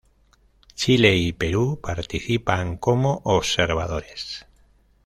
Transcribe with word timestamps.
Chile 0.73 1.15
y 1.15 1.31
Perú 1.31 1.79
participan 1.79 2.77
como 2.77 3.21
observadores. 3.23 4.47